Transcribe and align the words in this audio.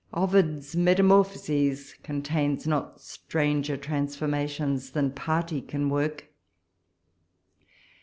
Ovid's 0.15 0.75
"Metamorphoses" 0.75 1.93
con 2.01 2.23
tains 2.23 2.65
not 2.65 2.99
stranger 2.99 3.77
transformations 3.77 4.89
than 4.89 5.11
party 5.11 5.61
can 5.61 5.89
work. 5.91 6.25